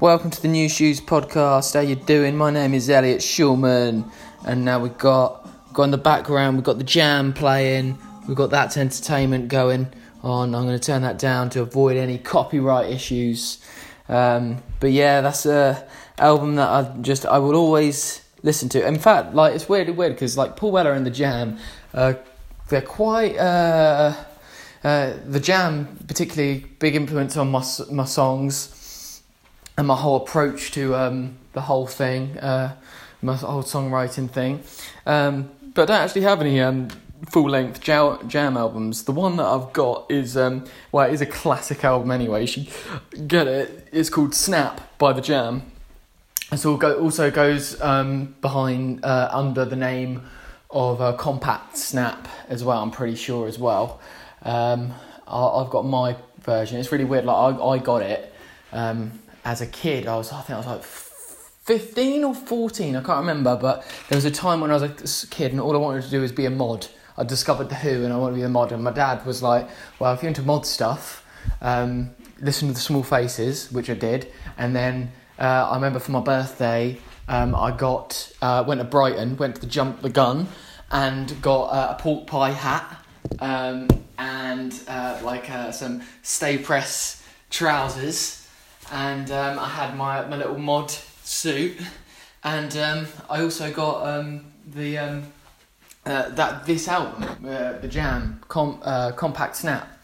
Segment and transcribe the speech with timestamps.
[0.00, 1.74] Welcome to the New Shoes Podcast.
[1.74, 2.36] How you doing?
[2.36, 4.08] My name is Elliot Schulman,
[4.46, 6.56] and now we've got got in the background.
[6.56, 7.98] We've got the jam playing.
[8.28, 9.92] We've got that entertainment going
[10.22, 10.54] on.
[10.54, 13.58] I'm going to turn that down to avoid any copyright issues.
[14.08, 15.84] Um, but yeah, that's a
[16.16, 18.86] album that I just I will always listen to.
[18.86, 21.58] In fact, like it's weirdly weird because like Paul Weller and the Jam,
[21.92, 22.14] uh,
[22.68, 23.36] they're quite.
[23.36, 24.14] Uh,
[24.84, 28.77] uh, the Jam, particularly big influence on my my songs
[29.78, 32.74] and my whole approach to um, the whole thing, uh,
[33.22, 34.60] my whole songwriting thing.
[35.06, 36.88] Um, but I don't actually have any um,
[37.30, 39.04] full length jam albums.
[39.04, 42.40] The one that I've got is um, well, it is a classic album anyway.
[42.40, 42.68] You should
[43.28, 43.88] get it.
[43.92, 45.62] It's called Snap by the Jam.
[46.50, 50.22] It also goes um, behind uh, under the name
[50.70, 52.82] of uh, Compact Snap as well.
[52.82, 54.00] I'm pretty sure as well.
[54.42, 54.92] Um,
[55.28, 56.80] I, have got my version.
[56.80, 57.26] It's really weird.
[57.26, 58.34] Like I, I got it.
[58.72, 63.02] Um, as a kid, I was I think I was like 15 or 14, I
[63.02, 65.78] can't remember, but there was a time when I was a kid and all I
[65.78, 66.86] wanted to do was be a mod.
[67.16, 69.42] I discovered The Who and I wanted to be a mod, and my dad was
[69.42, 69.66] like,
[69.98, 71.24] Well, if you're into mod stuff,
[71.62, 76.12] um, listen to the Small Faces, which I did, and then uh, I remember for
[76.12, 80.46] my birthday, um, I got uh, went to Brighton, went to the Jump the Gun,
[80.90, 83.02] and got uh, a pork pie hat
[83.40, 88.47] um, and uh, like uh, some stay press trousers
[88.92, 91.78] and um, I had my my little mod suit,
[92.44, 95.32] and um, I also got um, the um,
[96.06, 99.94] uh, that this album, uh, the Jam Com- uh, Compact Snap.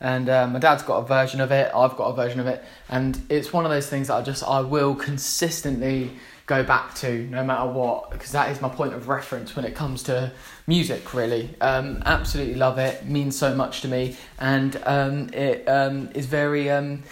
[0.00, 1.70] And uh, my dad's got a version of it.
[1.72, 4.42] I've got a version of it, and it's one of those things that I just
[4.42, 6.10] I will consistently
[6.46, 9.74] go back to no matter what because that is my point of reference when it
[9.74, 10.32] comes to
[10.66, 16.10] music really um, absolutely love it means so much to me and um, it um,
[16.14, 17.02] is very um,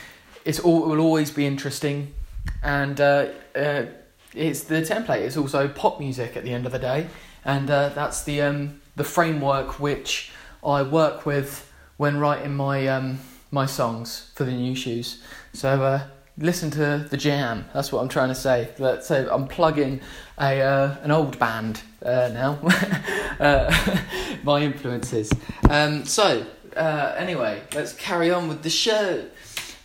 [0.45, 2.15] it's all, it will always be interesting,
[2.63, 3.87] and uh, uh,
[4.35, 5.21] it's the template.
[5.21, 7.09] It's also pop music at the end of the day,
[7.45, 10.33] and uh, that's the um, the framework which
[10.65, 13.19] I work with when writing my um,
[13.51, 15.23] my songs for the new shoes.
[15.53, 16.07] So uh,
[16.39, 17.67] listen to the jam.
[17.75, 18.71] That's what I'm trying to say.
[19.03, 20.01] So I'm plugging
[20.39, 22.59] a uh, an old band uh, now.
[23.41, 23.97] uh,
[24.45, 25.31] my influences.
[25.69, 29.25] Um, so uh, anyway, let's carry on with the show.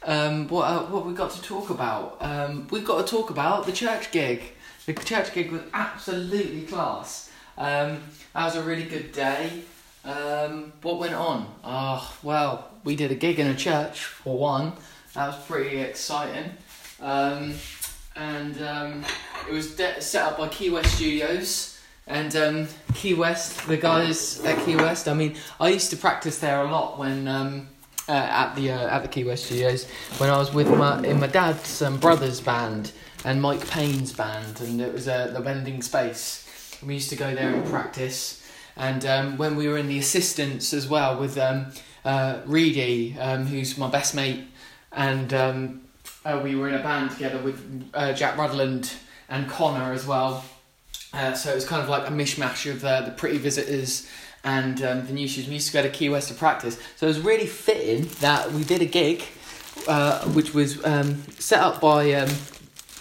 [0.06, 2.18] Um, what uh, what we got to talk about?
[2.20, 4.44] Um, we've got to talk about the church gig.
[4.86, 7.32] The church gig was absolutely class.
[7.58, 9.64] Um, that was a really good day.
[10.04, 11.52] Um, what went on?
[11.64, 14.74] Oh, well, we did a gig in a church for one.
[15.16, 16.52] That was pretty exciting.
[17.02, 17.56] Um,
[18.16, 19.06] and um,
[19.50, 21.72] it was de- set up by Key West Studios.
[22.08, 22.36] And
[22.94, 26.70] Key West, the guys at Key West, I mean, I used to practice there a
[26.70, 27.28] lot when
[28.08, 31.20] uh, at the uh, at the Key West Studios when I was with my in
[31.20, 32.92] my dad's um, brother's band
[33.24, 36.78] and Mike Payne's band, and it was uh, the Vending Space.
[36.86, 38.42] We used to go there and practice.
[38.78, 41.72] And um, when we were in the assistants as well with um,
[42.04, 44.44] uh, Reedy, um, who's my best mate,
[44.92, 45.82] and um,
[46.24, 48.94] uh, we were in a band together with uh, Jack Rudland
[49.30, 50.46] and Connor as well.
[51.14, 54.08] Uh, so it was kind of like a mishmash of the Pretty Visitors
[54.46, 55.48] and um, the new shoes.
[55.48, 58.52] We used to go to Key West to practice, so it was really fitting that
[58.52, 59.24] we did a gig,
[59.88, 62.30] uh, which was um, set up by um,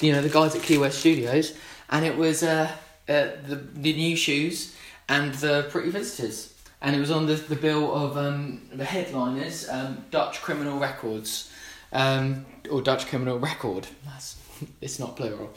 [0.01, 1.57] you know the guys at Key West Studios,
[1.91, 2.71] and it was uh,
[3.09, 4.75] uh, the the new shoes
[5.09, 9.69] and the Pretty Visitors, and it was on the the bill of um, the headliners,
[9.69, 11.53] um, Dutch Criminal Records,
[11.93, 13.87] or Dutch Criminal Record.
[14.07, 14.37] That's
[14.81, 15.51] it's not plural.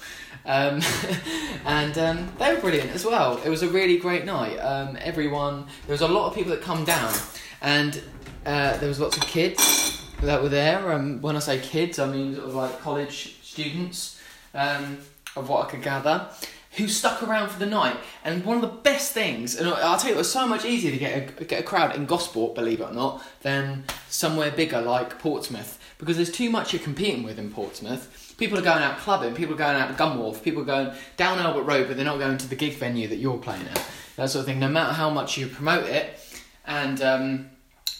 [0.45, 0.81] Um,
[1.65, 3.37] and um, they were brilliant as well.
[3.43, 4.57] It was a really great night.
[4.57, 7.13] Um, everyone, there was a lot of people that come down,
[7.61, 8.01] and
[8.45, 10.91] uh, there was lots of kids that were there.
[10.91, 14.21] Um, when I say kids, I mean sort of like college students,
[14.53, 14.99] um,
[15.35, 16.29] of what I could gather.
[16.73, 20.11] Who stuck around for the night, and one of the best things, and I'll tell
[20.11, 22.81] you, it was so much easier to get a, get a crowd in Gosport, believe
[22.81, 27.39] it or not, than somewhere bigger like Portsmouth, because there's too much you're competing with
[27.39, 30.65] in Portsmouth People are going out clubbing, people are going out to Gunwharf, people are
[30.65, 33.67] going down Albert Road, but they're not going to the gig venue that you're playing
[33.67, 33.83] at.
[34.15, 34.59] That sort of thing.
[34.59, 36.19] No matter how much you promote it,
[36.65, 37.49] and um,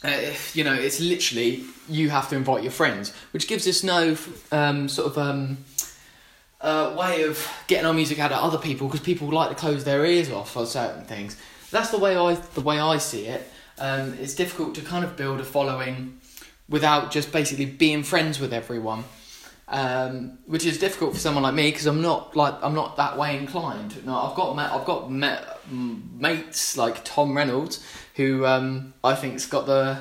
[0.04, 0.16] uh,
[0.54, 4.16] you know, it's literally you have to invite your friends, which gives us no
[4.52, 5.58] um, sort of um,
[6.62, 9.86] uh, way of getting our music out to other people because people like to close
[9.86, 11.36] their ears off for certain things.
[11.72, 13.52] That's the way I the way I see it.
[13.80, 16.20] Um, it's difficult to kind of build a following
[16.70, 19.04] without just basically being friends with everyone
[19.70, 23.18] um, which is difficult for someone like me because I'm not like I'm not that
[23.18, 24.06] way inclined.
[24.06, 25.12] No, I've got I've got
[25.70, 27.86] mates like Tom Reynolds
[28.16, 29.98] who um, I think's got the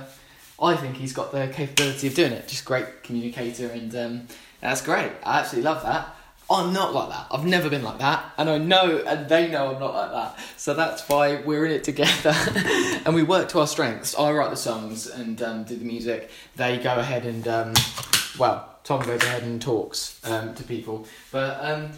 [0.61, 2.47] I think he's got the capability of doing it.
[2.47, 4.29] Just great communicator and um,
[4.61, 5.13] That's great.
[5.25, 6.16] I absolutely love that.
[6.49, 7.27] I'm not like that.
[7.31, 10.39] I've never been like that, and I know, and they know I'm not like that.
[10.57, 12.33] So that's why we're in it together,
[13.05, 14.17] and we work to our strengths.
[14.17, 16.31] I write the songs and um, do the music.
[16.55, 17.75] They go ahead and, um,
[18.39, 21.09] well, Tom goes ahead and talks um, to people.
[21.33, 21.91] But um,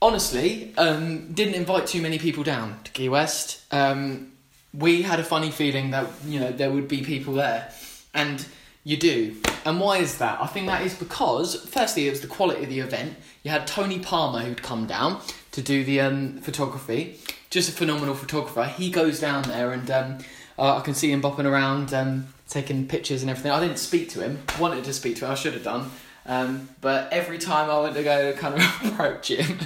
[0.00, 3.62] honestly, um, didn't invite too many people down to Key West.
[3.72, 4.32] Um,
[4.72, 7.72] we had a funny feeling that you know there would be people there,
[8.14, 8.46] and
[8.84, 9.36] you do.
[9.64, 10.40] And why is that?
[10.40, 13.14] I think that is because, firstly, it was the quality of the event.
[13.42, 15.20] You had Tony Palmer who'd come down
[15.52, 17.18] to do the um, photography.
[17.50, 18.64] Just a phenomenal photographer.
[18.64, 20.18] He goes down there and um,
[20.58, 23.52] uh, I can see him bopping around, um, taking pictures and everything.
[23.52, 24.40] I didn't speak to him.
[24.58, 25.32] Wanted to speak to him.
[25.32, 25.90] I should have done.
[26.24, 28.60] Um, but every time I went to go kind of
[28.92, 29.58] approach him,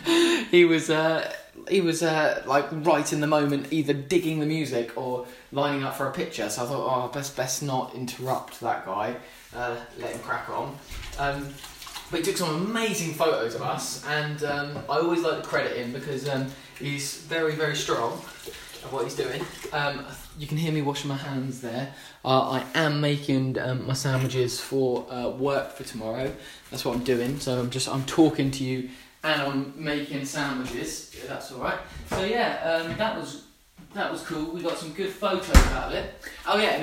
[0.50, 1.30] he was uh,
[1.68, 5.96] he was uh, like right in the moment, either digging the music or lining up
[5.96, 6.48] for a picture.
[6.48, 9.16] So I thought, oh, best best not interrupt that guy.
[9.56, 10.76] Uh, let him crack on.
[11.18, 11.48] Um,
[12.10, 15.76] but he took some amazing photos of us, and um, I always like to credit
[15.76, 16.46] him because um,
[16.78, 18.12] he's very very strong
[18.84, 19.42] at what he's doing.
[19.72, 20.04] Um,
[20.38, 21.92] you can hear me washing my hands there.
[22.24, 26.32] Uh, I am making um, my sandwiches for uh, work for tomorrow.
[26.70, 27.40] That's what I'm doing.
[27.40, 28.90] So I'm just I'm talking to you
[29.24, 31.14] and I'm making sandwiches.
[31.26, 31.78] That's all right.
[32.10, 33.45] So yeah, um, that was
[33.96, 34.52] that was cool.
[34.52, 36.14] We got some good photos out of it.
[36.46, 36.76] Oh yeah,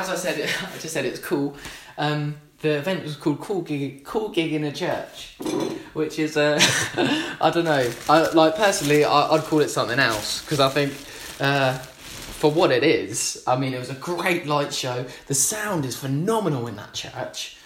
[0.00, 0.40] as I said,
[0.74, 1.56] I just said it was cool.
[1.96, 5.36] Um, the event was called Cool Gig, cool Gig in a Church,
[5.92, 6.58] which is uh,
[7.40, 7.90] I don't know.
[8.08, 10.92] I like personally, I, would call it something else because I think.
[11.40, 11.78] Uh,
[12.36, 15.06] for what it is, I mean, it was a great light show.
[15.26, 17.56] The sound is phenomenal in that church.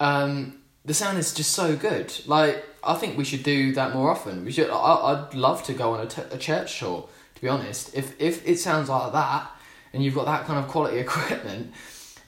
[0.00, 2.12] Um, the sound is just so good.
[2.26, 4.44] Like, I think we should do that more often.
[4.44, 4.68] We should.
[4.68, 7.08] I, would love to go on a, t- a church tour.
[7.36, 9.50] To be honest, if if it sounds like that,
[9.92, 11.72] and you've got that kind of quality equipment,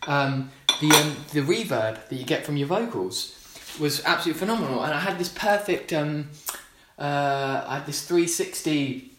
[0.07, 0.51] um,
[0.81, 3.35] the um, the reverb that you get from your vocals
[3.81, 4.83] was absolutely phenomenal.
[4.83, 5.93] And I had this perfect.
[5.93, 6.31] Um,
[6.99, 9.13] uh, I had this three sixty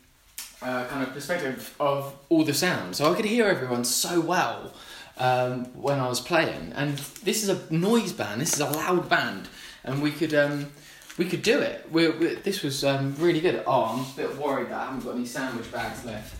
[0.62, 2.98] uh, kind of perspective of all the sounds.
[2.98, 4.74] So I could hear everyone so well
[5.18, 6.74] um, when I was playing.
[6.76, 8.42] And this is a noise band.
[8.42, 9.48] This is a loud band,
[9.84, 10.72] and we could um,
[11.20, 11.86] we could do it.
[11.92, 13.62] We, we this was um, really good.
[13.68, 16.34] Oh, I'm a bit worried that I haven't got any sandwich bags left.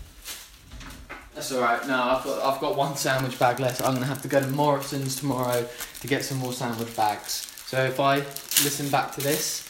[1.34, 1.86] That's all right.
[1.86, 3.82] No, I've got I've got one sandwich bag left.
[3.82, 5.68] I'm gonna have to go to Morrison's tomorrow
[6.00, 7.46] to get some more sandwich bags.
[7.66, 9.68] So if I listen back to this,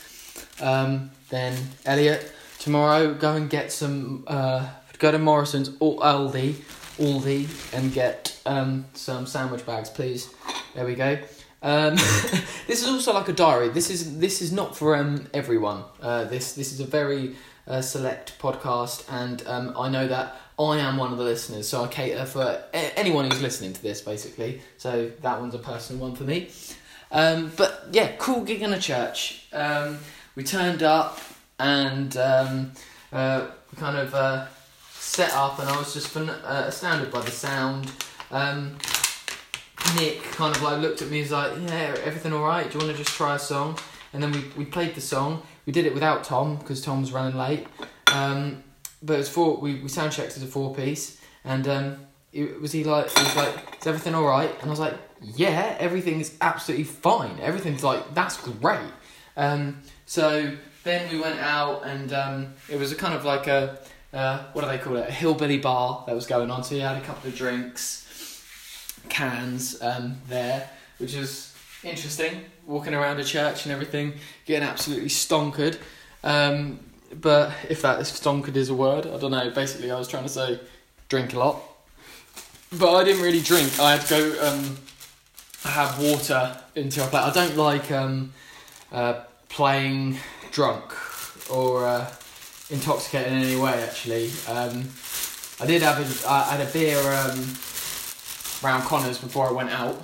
[0.62, 4.68] um, then Elliot tomorrow go and get some uh,
[4.98, 6.54] go to Morrison's or Aldi
[6.98, 10.32] Aldi and get um, some sandwich bags please
[10.74, 11.18] there we go
[11.62, 11.94] um,
[12.66, 13.68] this is also like a diary.
[13.68, 15.84] This is this is not for um, everyone.
[16.00, 17.36] Uh, this this is a very
[17.66, 21.84] uh, select podcast and um, I know that I am one of the listeners so
[21.84, 24.60] I cater for a- anyone who's listening to this basically.
[24.78, 26.48] So that one's a personal one for me.
[27.12, 29.46] Um, but yeah cool gig in a church.
[29.52, 29.98] Um,
[30.34, 31.18] we turned up
[31.58, 32.72] and um,
[33.12, 34.46] uh, kind of uh,
[34.92, 36.30] set up, and I was just uh,
[36.66, 37.90] astounded by the sound.
[38.30, 38.76] Um,
[39.96, 41.18] Nick kind of like looked at me.
[41.18, 42.70] He's like, "Yeah, everything all right?
[42.70, 43.78] Do you want to just try a song?"
[44.12, 45.42] And then we, we played the song.
[45.66, 47.66] We did it without Tom because Tom was running late.
[48.12, 48.64] Um,
[49.02, 49.56] but it was four.
[49.58, 53.22] We we sound checked as a four piece, and um, it, was he like he
[53.22, 57.38] was like, "Is everything all right?" And I was like, "Yeah, everything is absolutely fine.
[57.40, 58.92] Everything's like that's great."
[59.36, 63.78] Um, so then we went out and um, it was a kind of like a
[64.12, 65.08] uh, what do they call it?
[65.08, 66.64] A hillbilly bar that was going on.
[66.64, 68.08] So you had a couple of drinks,
[69.08, 72.44] cans um, there, which was interesting.
[72.66, 74.14] Walking around a church and everything,
[74.46, 75.78] getting absolutely stonkered.
[76.22, 76.80] Um,
[77.20, 79.50] but if that is stonkered is a word, I don't know.
[79.50, 80.60] Basically, I was trying to say
[81.08, 81.60] drink a lot,
[82.78, 83.78] but I didn't really drink.
[83.80, 84.46] I had to go.
[84.46, 84.78] Um,
[85.64, 87.20] I have water until I play.
[87.20, 88.32] I don't like um,
[88.92, 90.18] uh, playing
[90.52, 90.92] drunk
[91.50, 92.10] or uh,
[92.70, 93.82] intoxicated in any way.
[93.82, 94.88] Actually, um,
[95.60, 97.38] I did have a, I had a beer um,
[98.62, 100.02] round Connors before I went out,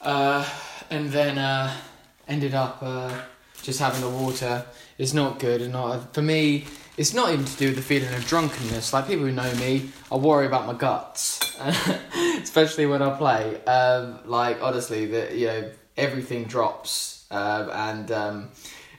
[0.00, 0.48] uh,
[0.90, 1.74] and then uh,
[2.28, 3.12] ended up uh,
[3.62, 4.64] just having the water.
[4.98, 6.66] It's not good, and not for me.
[6.96, 8.92] It's not even to do with the feeling of drunkenness.
[8.92, 11.40] Like people who know me, I worry about my guts,
[12.42, 13.62] especially when I play.
[13.64, 18.48] Um, like honestly, that you know everything drops, uh, and um,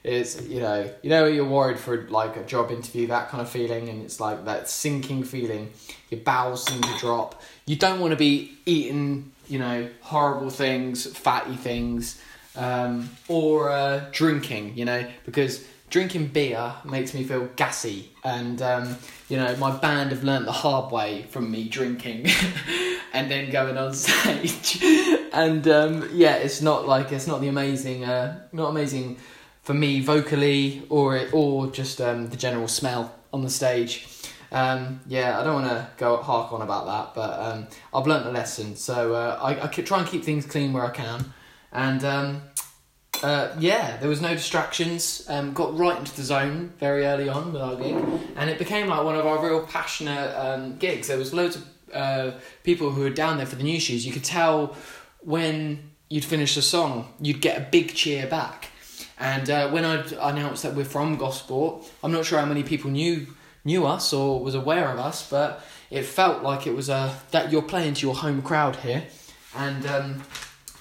[0.03, 3.49] it's you know you know you're worried for like a job interview that kind of
[3.49, 5.71] feeling and it's like that sinking feeling.
[6.09, 7.41] Your bowels seem to drop.
[7.65, 12.21] You don't want to be eating you know horrible things fatty things
[12.55, 18.09] um, or uh, drinking you know because drinking beer makes me feel gassy.
[18.23, 18.97] And um,
[19.29, 22.25] you know my band have learnt the hard way from me drinking
[23.13, 24.83] and then going on stage.
[25.31, 29.17] And um, yeah, it's not like it's not the amazing, uh, not amazing
[29.71, 34.05] for me vocally or or just um, the general smell on the stage.
[34.51, 38.25] Um, yeah, I don't want to go hark on about that, but um, I've learnt
[38.25, 38.75] a lesson.
[38.75, 41.33] So uh, I, I try and keep things clean where I can,
[41.71, 42.41] and um,
[43.23, 45.25] uh, yeah, there was no distractions.
[45.29, 47.95] Um, got right into the zone very early on with our gig,
[48.35, 51.07] and it became like one of our real passionate um, gigs.
[51.07, 51.63] There was loads of
[51.93, 52.31] uh,
[52.65, 54.05] people who were down there for the new shoes.
[54.05, 54.75] You could tell
[55.21, 58.70] when you'd finish a song, you'd get a big cheer back.
[59.21, 62.89] And uh, when I announced that we're from Gosport, I'm not sure how many people
[62.89, 63.27] knew
[63.63, 67.51] knew us or was aware of us, but it felt like it was a that
[67.51, 69.03] you're playing to your home crowd here,
[69.55, 70.23] and um,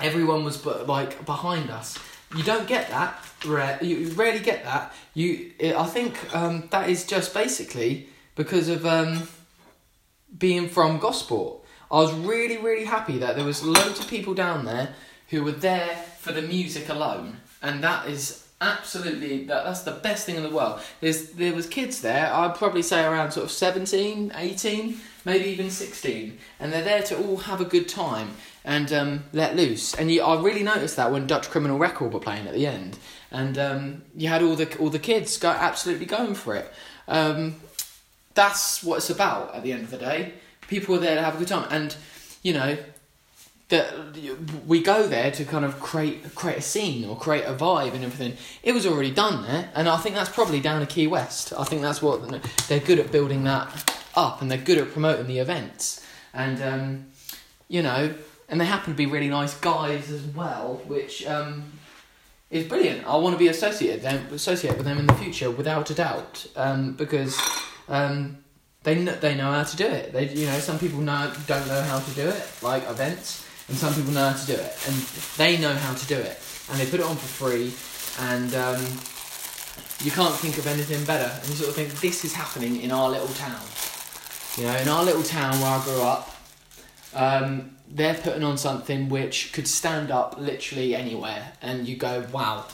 [0.01, 1.99] everyone was like behind us.
[2.35, 3.23] You don't get that.
[3.45, 4.95] Rare, You rarely get that.
[5.15, 9.29] You, I think um, that is just basically because of um,
[10.39, 11.63] being from Gosport.
[11.91, 14.95] I was really, really happy that there was loads of people down there
[15.29, 20.27] who were there for the music alone, and that is absolutely that, that's the best
[20.27, 20.81] thing in the world.
[21.01, 25.71] There's there was kids there i'd probably say around sort of 17 18 maybe even
[25.71, 28.31] 16 and they're there to all have a good time
[28.65, 29.95] and um, let loose.
[29.95, 32.99] And you, i really noticed that when dutch criminal record were playing at the end.
[33.31, 36.73] And um, you had all the all the kids go absolutely going for it.
[37.09, 37.57] Um,
[38.35, 40.35] that's what it's about at the end of the day.
[40.69, 41.69] People are there to have a good time.
[41.71, 41.97] And
[42.43, 42.77] you know
[43.71, 43.93] that
[44.67, 48.05] we go there to kind of create create a scene or create a vibe and
[48.05, 48.37] everything.
[48.63, 51.53] It was already done there, and I think that's probably down to Key West.
[51.57, 52.21] I think that's what
[52.69, 57.07] they're good at building that up, and they're good at promoting the events, and um,
[57.69, 58.13] you know,
[58.49, 61.73] and they happen to be really nice guys as well, which um,
[62.51, 63.07] is brilliant.
[63.07, 66.93] I want to be associated them with them in the future without a doubt, um,
[66.95, 67.41] because.
[67.89, 68.39] Um,
[68.83, 70.15] they know, they know how to do it.
[70.15, 73.79] They you know some people know don't know how to do it like events and
[73.79, 74.97] some people know how to do it, and
[75.39, 76.39] they know how to do it,
[76.71, 77.73] and they put it on for free,
[78.29, 78.83] and um,
[80.05, 81.31] you can't think of anything better.
[81.41, 83.63] And you sort of think this is happening in our little town.
[84.57, 86.35] You know, in our little town where I grew up,
[87.15, 92.67] um, they're putting on something which could stand up literally anywhere, and you go, wow,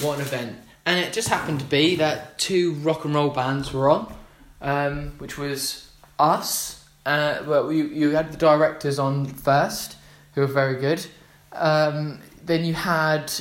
[0.00, 0.56] what an event!
[0.84, 4.12] And it just happened to be that two rock and roll bands were on,
[4.60, 6.84] um, which was us.
[7.06, 9.96] Uh, well, you you had the directors on first,
[10.34, 11.06] who were very good.
[11.52, 13.32] Um, then you had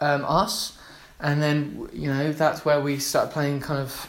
[0.00, 0.78] um, us,
[1.20, 4.08] and then you know that's where we started playing kind of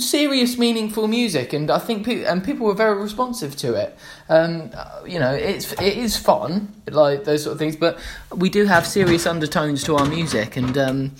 [0.00, 3.96] serious, meaningful music, and I think pe- and people were very responsive to it.
[4.28, 4.70] Um,
[5.06, 7.98] you know, it's it is fun, like those sort of things, but
[8.34, 11.12] we do have serious undertones to our music and um,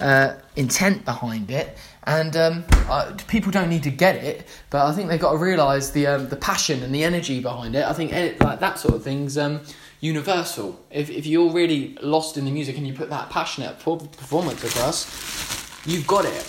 [0.00, 1.76] uh, intent behind it.
[2.06, 5.38] And um, uh, people don't need to get it, but I think they've got to
[5.38, 7.84] realise the um, the passion and the energy behind it.
[7.84, 9.62] I think it, like that sort of thing's um,
[10.00, 10.78] universal.
[10.90, 15.86] If if you're really lost in the music and you put that passionate performance across,
[15.86, 16.44] you've got it.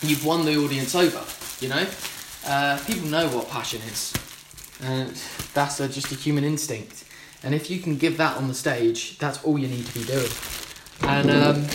[0.00, 1.22] You've won the audience over.
[1.60, 1.86] You know,
[2.46, 4.14] uh, people know what passion is,
[4.82, 5.10] and
[5.52, 7.04] that's a, just a human instinct.
[7.42, 10.04] And if you can give that on the stage, that's all you need to be
[10.06, 10.30] doing.
[11.02, 11.66] And um,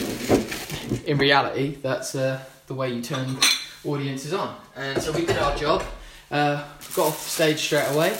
[1.06, 2.16] in reality, that's.
[2.16, 3.38] Uh, the way you turn
[3.84, 4.56] audiences on.
[4.78, 5.84] And so we did our job.
[6.32, 6.64] Uh,
[6.96, 8.18] got off stage straight away.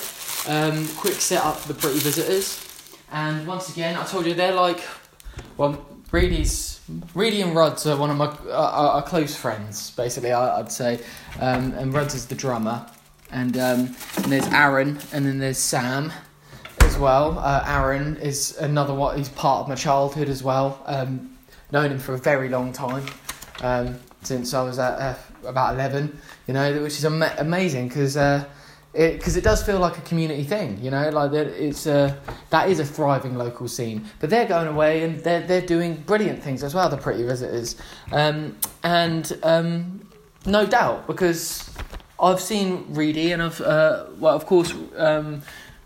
[0.48, 2.68] Um, quick set up for the pretty visitors.
[3.14, 4.82] And once again, I told you they're like,
[5.56, 6.82] well, Reedy's,
[7.16, 11.00] Reedy and Ruds are one of my uh, are close friends, basically, I, would say.
[11.40, 12.86] Um, and Ruds is the drummer.
[13.32, 16.12] And, um, and there's Aaron, and then there's Sam
[16.82, 17.40] as well.
[17.40, 20.84] Uh, Aaron is another one, he's part of my childhood as well.
[20.86, 21.38] Um,
[21.72, 23.06] known him for a very long time.
[23.62, 25.16] Um, since I was at uh,
[25.48, 28.46] about 11, you know, which is am- amazing because uh,
[28.94, 32.16] it, cause it does feel like a community thing, you know, like it's uh,
[32.50, 34.06] that is a thriving local scene.
[34.20, 37.78] But they're going away and they're, they're doing brilliant things as well, the Pretty Visitors.
[38.12, 40.08] Um, and um,
[40.46, 41.70] no doubt, because
[42.20, 45.42] I've seen Reedy and I've, uh, well, of course, um,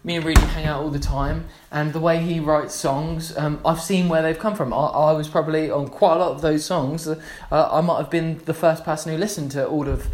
[0.06, 3.60] me and Reedy hang out all the time, and the way he writes songs, um,
[3.66, 4.72] I've seen where they've come from.
[4.72, 7.08] I, I, was probably on quite a lot of those songs.
[7.08, 7.18] Uh,
[7.52, 10.08] I might have been the first person who listened to all of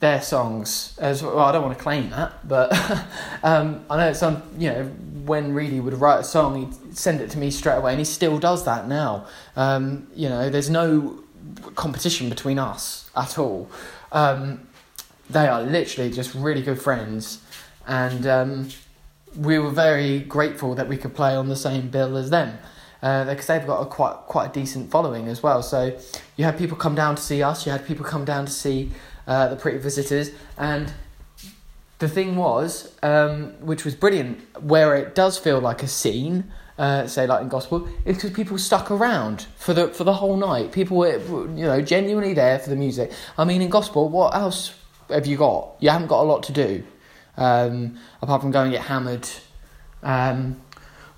[0.00, 0.96] their songs.
[0.98, 2.72] As well, I don't want to claim that, but
[3.42, 4.42] um, I know it's on.
[4.56, 4.84] You know,
[5.26, 8.06] when Reedy would write a song, he'd send it to me straight away, and he
[8.06, 9.26] still does that now.
[9.56, 11.22] Um, you know, there's no
[11.74, 13.70] competition between us at all.
[14.10, 14.66] Um,
[15.28, 17.42] they are literally just really good friends,
[17.86, 18.68] and um,
[19.36, 22.58] we were very grateful that we could play on the same bill as them
[23.00, 25.62] because uh, they've got a quite quite a decent following as well.
[25.62, 25.96] So
[26.36, 28.90] you had people come down to see us, you had people come down to see
[29.26, 30.92] uh, the Pretty Visitors, and
[31.98, 37.06] the thing was, um, which was brilliant, where it does feel like a scene, uh,
[37.06, 40.72] say like in Gosport, is because people stuck around for the for the whole night.
[40.72, 43.12] People were, you know, genuinely there for the music.
[43.36, 44.74] I mean, in Gosport, what else
[45.08, 45.76] have you got?
[45.78, 46.82] You haven't got a lot to do,
[47.38, 49.26] um, apart from going get hammered,
[50.02, 50.60] um,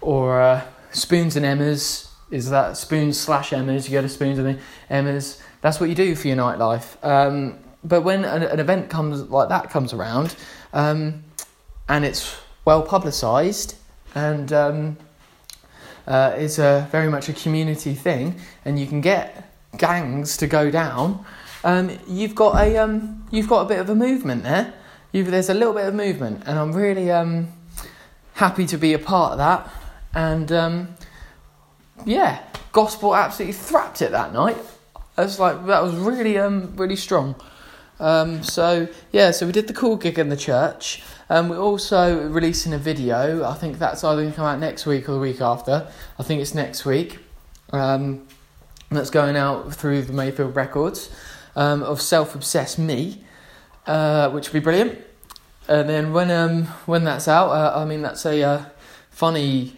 [0.00, 0.62] or uh,
[0.92, 2.06] spoons and Emmas.
[2.30, 3.88] Is that spoons slash Emmas?
[3.88, 5.42] You go to spoons and Emmas.
[5.62, 6.96] That's what you do for your nightlife.
[7.04, 10.36] Um, but when an, an, event comes like that comes around,
[10.72, 11.24] um,
[11.88, 13.74] and it's well publicised
[14.14, 14.96] and um,
[16.06, 20.70] uh, it's a very much a community thing, and you can get gangs to go
[20.70, 21.24] down.
[21.62, 24.74] Um, you've got a um, you've got a bit of a movement there.
[25.12, 27.48] You've, there's a little bit of movement, and I'm really um,
[28.34, 29.70] happy to be a part of that.
[30.14, 30.94] And um,
[32.04, 34.56] yeah, Gosport absolutely thrapped it that night.
[35.18, 37.34] It's like that was really um, really strong.
[37.98, 41.02] Um, so yeah, so we did the cool gig in the church.
[41.28, 43.44] Um, we're also releasing a video.
[43.44, 45.86] I think that's either going to come out next week or the week after.
[46.18, 47.18] I think it's next week.
[47.72, 48.26] Um,
[48.90, 51.10] that's going out through the Mayfield Records
[51.54, 53.22] um, of Self Obsessed Me,
[53.86, 54.98] uh, which would be brilliant.
[55.68, 58.64] And then when um when that's out, uh, I mean that's a uh,
[59.10, 59.76] funny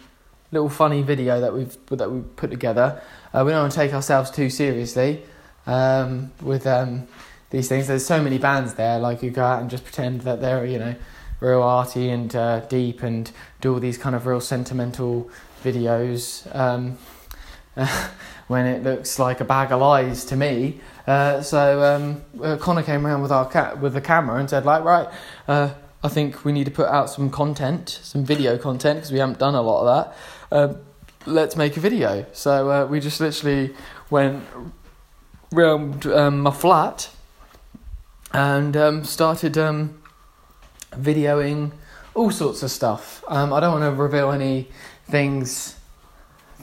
[0.51, 3.01] little funny video that we've that we put together.
[3.33, 5.23] Uh, we don't want to take ourselves too seriously
[5.65, 7.07] um, with um,
[7.49, 7.87] these things.
[7.87, 10.79] There's so many bands there, like you go out and just pretend that they're you
[10.79, 10.95] know
[11.39, 13.29] real arty and uh, deep and
[13.59, 15.29] do all these kind of real sentimental
[15.61, 16.97] videos um,
[18.47, 20.79] when it looks like a bag of lies to me.
[21.05, 24.65] Uh, so um, uh, Connor came around with our cat with the camera and said
[24.65, 25.07] like right.
[25.47, 29.19] Uh, I think we need to put out some content, some video content, because we
[29.19, 30.15] haven't done a lot of
[30.51, 30.57] that.
[30.57, 30.77] Um,
[31.25, 32.25] let's make a video.
[32.33, 33.73] So uh, we just literally
[34.09, 34.43] went
[35.51, 37.09] round um, my flat
[38.33, 40.01] and um, started um,
[40.91, 41.71] videoing
[42.15, 43.23] all sorts of stuff.
[43.27, 44.67] Um, I don't want to reveal any
[45.09, 45.77] things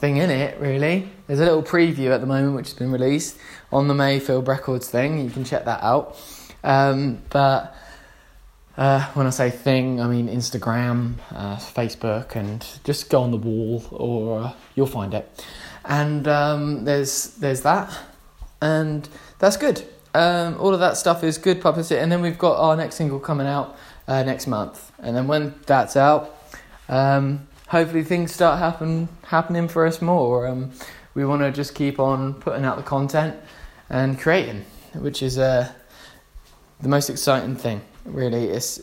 [0.01, 1.09] thing in it really.
[1.27, 3.39] There's a little preview at the moment which has been released
[3.71, 5.23] on the Mayfield Records thing.
[5.23, 6.19] You can check that out.
[6.65, 7.77] Um, but
[8.79, 13.37] uh, when I say thing, I mean Instagram, uh, Facebook, and just go on the
[13.37, 15.45] wall or uh, you'll find it.
[15.85, 17.97] And um, there's there's that,
[18.63, 19.07] and
[19.39, 19.87] that's good.
[20.15, 22.01] Um, all of that stuff is good publicity.
[22.01, 23.77] And then we've got our next single coming out
[24.09, 24.93] uh, next month.
[24.99, 26.37] And then when that's out,
[26.89, 30.47] um, hopefully things start happen happening for us more.
[30.49, 30.73] Um,
[31.15, 33.37] we want to just keep on putting out the content
[33.89, 35.73] and creating, which is uh,
[36.81, 37.81] the most exciting thing.
[38.05, 38.81] Really, it's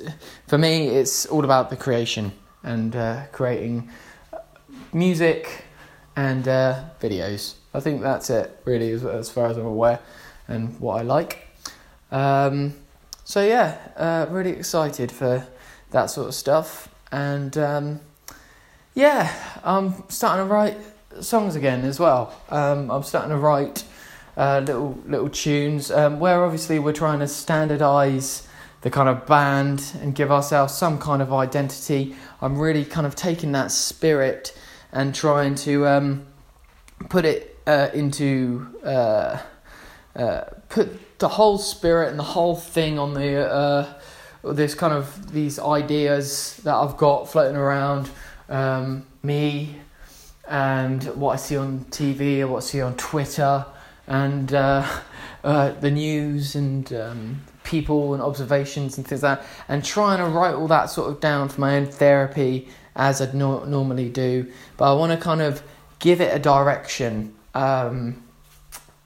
[0.47, 0.87] for me.
[0.87, 2.31] It's all about the creation
[2.63, 3.89] and uh, creating
[4.93, 5.65] music
[6.15, 7.55] and uh, videos.
[7.73, 9.99] I think that's it, really, as, as, far as I'm aware,
[10.47, 11.47] and what I like.
[12.11, 12.73] Um,
[13.23, 15.45] so yeah, uh, really excited for
[15.91, 17.99] that sort of stuff, and um,
[18.97, 19.31] yeah,
[19.63, 20.75] I'm starting to write
[21.21, 22.33] songs again as well.
[22.49, 23.83] Um, I'm starting to write
[24.35, 28.47] uh, little little tunes um, where obviously we're trying to standardize
[28.81, 32.15] the kind of band and give ourselves some kind of identity.
[32.41, 34.57] I'm really kind of taking that spirit
[34.91, 36.25] and trying to um,
[37.07, 39.37] put it uh, into uh,
[40.15, 43.93] uh put the whole spirit and the whole thing on the uh,
[44.43, 48.09] this kind of these ideas that I've got floating around
[48.49, 49.75] um, me
[50.47, 53.65] and what I see on TV and what I see on Twitter
[54.07, 54.85] and uh,
[55.43, 60.25] uh, the news and um, people and observations and things like that, and trying to
[60.25, 64.51] write all that sort of down for my own therapy as I'd no- normally do.
[64.77, 65.61] But I want to kind of
[65.99, 68.23] give it a direction, um,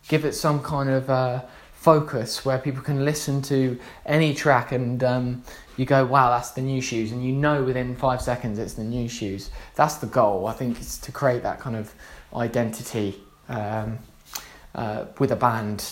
[0.08, 1.41] give it some kind of uh,
[1.73, 5.43] focus where people can listen to any track and um,
[5.81, 8.83] you go, wow, that's the new shoes, and you know within five seconds it's the
[8.83, 9.49] new shoes.
[9.73, 10.45] That's the goal.
[10.45, 11.91] I think it's to create that kind of
[12.35, 13.97] identity um,
[14.75, 15.91] uh, with a band,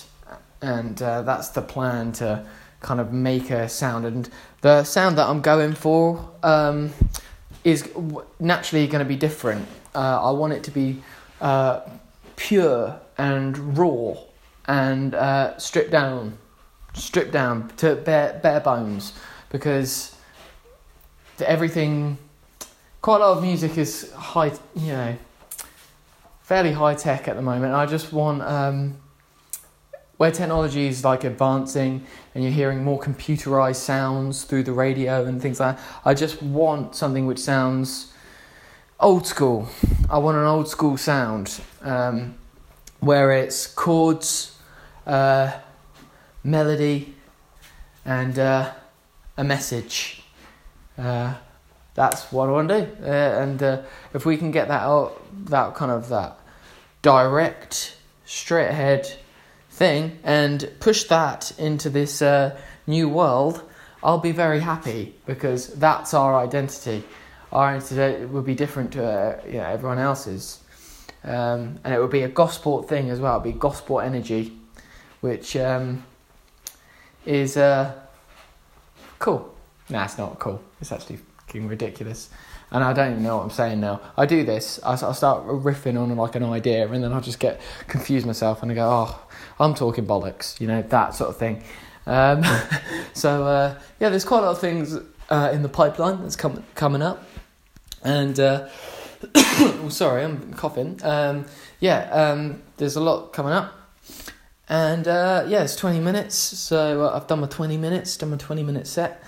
[0.61, 2.45] and uh, that's the plan to
[2.81, 4.05] kind of make a sound.
[4.05, 4.29] And
[4.61, 6.91] the sound that I'm going for um,
[7.63, 7.89] is
[8.39, 9.67] naturally going to be different.
[9.95, 11.01] Uh, I want it to be
[11.41, 11.81] uh,
[12.35, 14.13] pure and raw
[14.67, 16.37] and uh, stripped down,
[16.93, 19.13] stripped down to bare bare bones,
[19.49, 20.15] because
[21.41, 22.17] everything,
[23.01, 25.17] quite a lot of music is high, you know,
[26.41, 27.73] fairly high tech at the moment.
[27.73, 28.97] I just want um,
[30.17, 35.41] where technology is like advancing and you're hearing more computerized sounds through the radio and
[35.41, 35.85] things like that.
[36.03, 38.13] I just want something which sounds
[38.99, 39.69] old school.
[40.09, 42.35] I want an old school sound um,
[42.99, 44.57] where it's chords
[45.07, 45.51] uh,
[46.43, 47.15] melody,
[48.05, 48.71] and uh,
[49.39, 50.19] a message
[50.99, 51.33] uh,
[51.95, 53.03] that's what I want to do.
[53.03, 53.81] Uh, and uh,
[54.13, 56.37] if we can get that out, that kind of that
[57.01, 59.11] direct, straight ahead
[59.69, 63.63] thing, and push that into this uh, new world,
[64.03, 67.03] I'll be very happy because that's our identity.
[67.51, 70.61] Our identity would be different to uh, you know, everyone else's.
[71.23, 73.41] Um, and it would be a Gosport thing as well.
[73.41, 74.53] It'd be Gosport energy,
[75.19, 76.05] which um,
[77.25, 77.93] is uh,
[79.19, 79.55] cool.
[79.89, 80.61] Nah, it's not cool.
[80.81, 82.29] It's actually fucking ridiculous.
[82.71, 83.99] And I don't even know what I'm saying now.
[84.15, 84.79] I do this.
[84.83, 88.61] I, I start riffing on like an idea, and then I just get confused myself,
[88.61, 89.27] and I go, "Oh,
[89.59, 91.63] I'm talking bollocks," you know, that sort of thing.
[92.05, 92.43] Um,
[93.13, 94.95] so uh, yeah, there's quite a lot of things
[95.29, 97.23] uh, in the pipeline that's com- coming up,
[98.03, 98.69] and uh,
[99.35, 100.99] oh, sorry, I'm coughing.
[101.03, 101.45] Um,
[101.79, 103.73] yeah, um, there's a lot coming up,
[104.69, 106.35] and uh, yeah, it's 20 minutes.
[106.35, 109.21] So uh, I've done my 20 minutes, done my 20 minute set,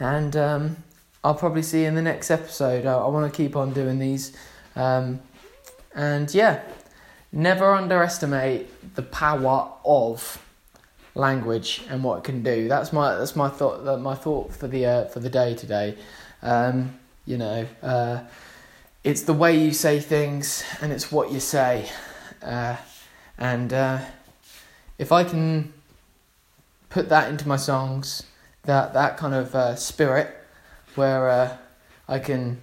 [0.00, 0.76] and um,
[1.22, 2.86] I'll probably see you in the next episode.
[2.86, 4.34] I, I want to keep on doing these,
[4.74, 5.20] um,
[5.94, 6.62] and yeah,
[7.30, 10.42] never underestimate the power of
[11.14, 12.68] language and what it can do.
[12.68, 13.84] That's my that's my thought.
[13.84, 15.96] that My thought for the uh, for the day today.
[16.42, 18.20] Um, you know, uh,
[19.04, 21.90] it's the way you say things and it's what you say,
[22.42, 22.76] uh,
[23.36, 23.98] and uh,
[24.98, 25.72] if I can
[26.88, 28.22] put that into my songs,
[28.64, 30.36] that that kind of uh, spirit,
[30.94, 31.56] where uh,
[32.08, 32.60] I can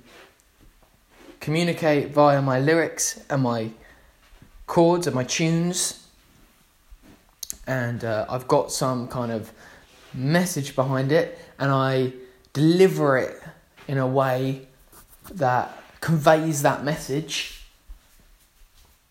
[1.39, 3.69] communicate via my lyrics and my
[4.65, 6.07] chords and my tunes.
[7.67, 9.51] And uh, I've got some kind of
[10.13, 12.13] message behind it, and I
[12.53, 13.41] deliver it
[13.87, 14.67] in a way
[15.31, 17.63] that conveys that message,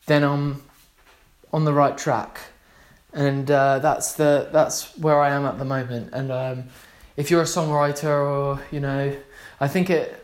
[0.07, 0.63] then I'm
[1.53, 2.41] on the right track,
[3.13, 6.11] and uh, that's the that's where I am at the moment.
[6.13, 6.65] And um,
[7.17, 9.17] if you're a songwriter, or you know,
[9.61, 10.19] I think it.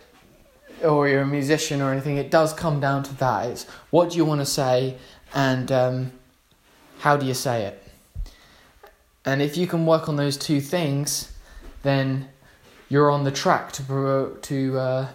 [0.84, 3.50] Or you're a musician or anything, it does come down to that.
[3.50, 4.96] It's what do you want to say
[5.34, 6.12] and um,
[6.98, 7.82] how do you say it?
[9.24, 11.32] And if you can work on those two things,
[11.82, 12.28] then
[12.88, 15.08] you're on the track to to uh,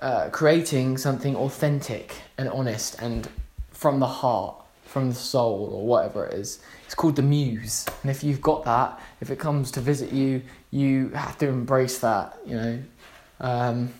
[0.00, 3.28] uh, creating something authentic and honest and
[3.70, 4.61] from the heart,
[4.92, 6.60] from the soul, or whatever it is.
[6.84, 10.42] It's called the muse, and if you've got that, if it comes to visit you,
[10.70, 12.38] you have to embrace that.
[12.46, 12.82] You know.
[13.40, 13.94] Um,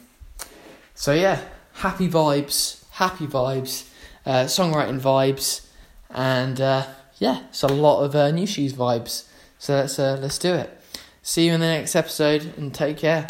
[0.95, 1.41] so yeah,
[1.73, 3.89] happy vibes, happy vibes,
[4.27, 5.67] uh, songwriting vibes,
[6.11, 6.61] and.
[6.61, 6.87] Uh,
[7.23, 9.29] yeah, it's a lot of uh, new shoes vibes.
[9.57, 10.77] So let's uh, let's do it.
[11.23, 13.29] See you in the next episode and take care.